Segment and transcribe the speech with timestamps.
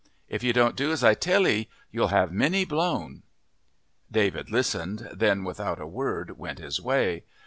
[0.27, 3.21] If you don't do as I tell 'ee you'll have many blown."
[4.11, 7.21] David listened, then without a word went his way.